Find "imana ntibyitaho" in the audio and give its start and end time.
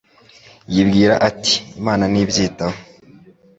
1.79-2.77